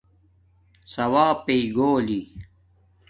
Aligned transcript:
ثݸاپئ 0.91 1.61
گھولی 1.75 2.21